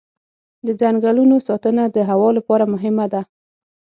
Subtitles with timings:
[0.65, 3.21] د ځنګلونو ساتنه د هوا لپاره مهمه ده.